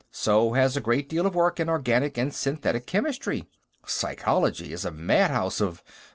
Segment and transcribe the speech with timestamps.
[0.09, 3.45] So has a great deal of work in organic and synthetic chemistry.
[3.85, 5.83] Psychology is a madhouse of